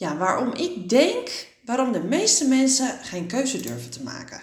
[0.00, 4.40] ja, waarom ik denk waarom de meeste mensen geen keuze durven te maken.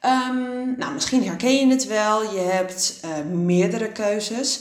[0.00, 2.22] Ehm, nou, misschien herken je het wel.
[2.22, 4.60] Je hebt uh, meerdere keuzes.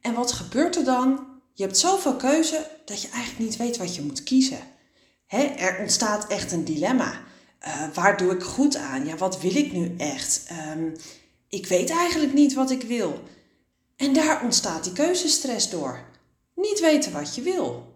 [0.00, 1.26] En wat gebeurt er dan?
[1.54, 4.58] Je hebt zoveel keuze dat je eigenlijk niet weet wat je moet kiezen.
[5.26, 5.42] Hè?
[5.42, 7.12] er ontstaat echt een dilemma.
[7.66, 9.06] Uh, waar doe ik goed aan?
[9.06, 10.46] Ja, wat wil ik nu echt?
[10.76, 10.96] Um,
[11.48, 13.22] ik weet eigenlijk niet wat ik wil.
[13.96, 16.04] En daar ontstaat die keuzestress door.
[16.54, 17.93] Niet weten wat je wil.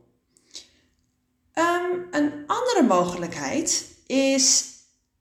[1.93, 4.65] Um, een andere mogelijkheid is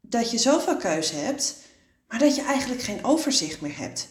[0.01, 1.55] dat je zoveel keuze hebt,
[2.07, 4.07] maar dat je eigenlijk geen overzicht meer hebt.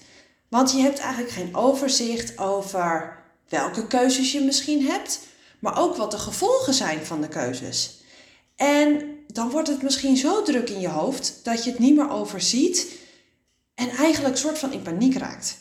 [0.48, 5.20] Want je hebt eigenlijk geen overzicht over welke keuzes je misschien hebt,
[5.58, 8.00] maar ook wat de gevolgen zijn van de keuzes.
[8.56, 12.10] En dan wordt het misschien zo druk in je hoofd dat je het niet meer
[12.10, 12.98] overziet
[13.74, 15.58] en eigenlijk soort van in paniek raakt.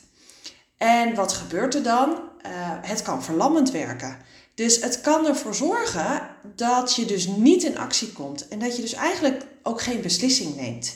[0.77, 2.09] En wat gebeurt er dan?
[2.09, 4.17] Uh, het kan verlammend werken.
[4.55, 8.81] Dus het kan ervoor zorgen dat je dus niet in actie komt en dat je
[8.81, 10.95] dus eigenlijk ook geen beslissing neemt.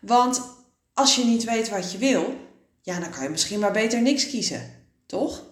[0.00, 0.42] Want
[0.94, 2.36] als je niet weet wat je wil,
[2.82, 5.42] ja, dan kan je misschien maar beter niks kiezen, toch?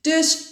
[0.00, 0.48] Dus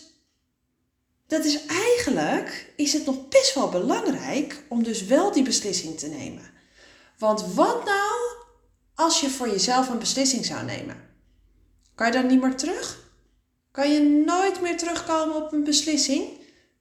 [1.27, 6.09] dat is eigenlijk, is het nog best wel belangrijk om dus wel die beslissing te
[6.09, 6.51] nemen.
[7.19, 8.19] Want wat nou
[8.95, 10.97] als je voor jezelf een beslissing zou nemen?
[11.99, 12.99] Kan je dan niet meer terug?
[13.71, 16.29] Kan je nooit meer terugkomen op een beslissing?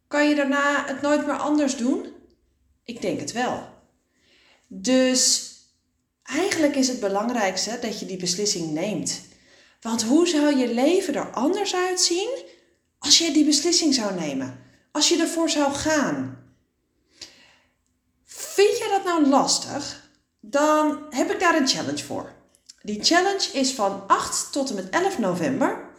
[0.08, 2.14] Kan je daarna het nooit meer anders doen?
[2.84, 3.70] Ik denk het wel.
[4.68, 5.52] Dus
[6.24, 9.22] eigenlijk is het belangrijkste dat je die beslissing neemt.
[9.82, 12.30] Want hoe zou je leven er anders uitzien
[13.00, 14.60] als je die beslissing zou nemen?
[14.92, 16.38] Als je ervoor zou gaan?
[18.26, 20.10] Vind je dat nou lastig?
[20.40, 22.37] Dan heb ik daar een challenge voor.
[22.88, 25.90] Die challenge is van 8 tot en met 11 november.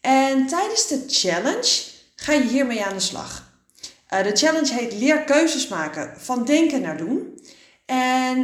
[0.00, 1.84] En tijdens de challenge
[2.16, 3.52] ga je hiermee aan de slag.
[4.10, 7.40] Uh, de challenge heet Leer keuzes maken van denken naar doen.
[7.84, 8.36] En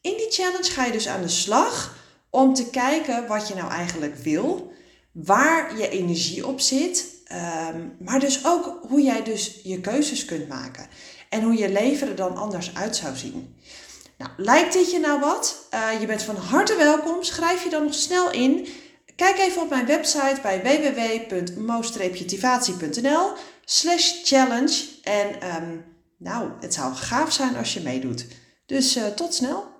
[0.00, 1.96] in die challenge ga je dus aan de slag
[2.30, 4.72] om te kijken wat je nou eigenlijk wil,
[5.12, 7.04] waar je energie op zit,
[7.72, 10.88] um, maar dus ook hoe jij dus je keuzes kunt maken
[11.28, 13.56] en hoe je leven er dan anders uit zou zien.
[14.18, 15.66] Nou, lijkt dit je nou wat?
[15.74, 17.22] Uh, je bent van harte welkom.
[17.22, 18.68] Schrijf je dan nog snel in.
[19.16, 23.32] Kijk even op mijn website bij www.mo-tivatie.nl
[23.64, 24.84] slash challenge.
[25.02, 25.84] En um,
[26.16, 28.26] nou, het zou gaaf zijn als je meedoet.
[28.66, 29.77] Dus uh, tot snel!